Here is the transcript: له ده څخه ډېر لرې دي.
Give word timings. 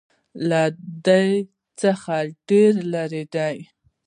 له 0.49 0.61
ده 1.05 1.19
څخه 1.81 2.15
ډېر 2.49 2.73
لرې 2.93 3.23
دي. 3.35 3.57